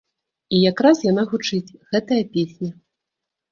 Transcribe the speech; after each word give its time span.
І 0.55 0.61
якраз 0.71 1.01
яна 1.11 1.23
гучыць, 1.35 1.75
гэтая 1.93 2.23
песня! 2.35 2.75